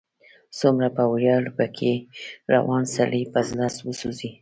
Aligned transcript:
څومره 0.59 0.87
په 0.95 1.03
ویاړ، 1.13 1.43
په 1.57 1.65
کې 1.77 1.93
روان، 2.53 2.83
سړی 2.95 3.21
په 3.33 3.39
زړه 3.49 3.65
وسوځي 3.87 4.31